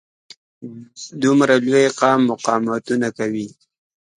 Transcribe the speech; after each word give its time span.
دومره 1.23 1.55
لوی 1.69 1.87
قوم 1.99 2.21
مقاومتونه 2.31 3.07
کوي. 3.17 3.47